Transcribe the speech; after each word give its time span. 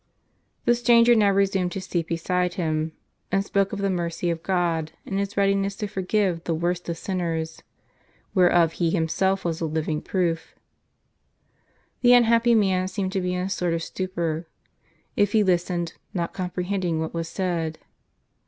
The 0.65 0.73
stranger 0.73 1.13
now 1.13 1.29
resumed 1.29 1.75
his 1.75 1.85
seat 1.85 2.07
beside 2.07 2.55
him, 2.55 2.93
and 3.31 3.45
spoke 3.45 3.71
of 3.71 3.77
the 3.77 3.89
mercy 3.91 4.31
of 4.31 4.41
God, 4.41 4.93
and 5.05 5.19
His 5.19 5.37
readiness 5.37 5.75
to 5.75 5.85
forgive 5.85 6.43
the 6.45 6.55
worst 6.55 6.89
of 6.89 6.97
sinners; 6.97 7.61
whereof 8.33 8.71
he 8.71 8.89
himself 8.89 9.45
was 9.45 9.61
a 9.61 9.67
living 9.67 10.01
proof. 10.01 10.55
The 12.01 12.13
unhappy 12.13 12.55
man 12.55 12.87
seemed 12.87 13.11
to 13.11 13.21
be 13.21 13.35
in 13.35 13.41
a 13.41 13.47
sort 13.51 13.75
of 13.75 13.83
stupor; 13.83 14.47
if 15.15 15.33
he 15.33 15.43
listened, 15.43 15.93
not 16.15 16.33
comprehending 16.33 16.99
what 16.99 17.13
was 17.13 17.29
said. 17.29 17.77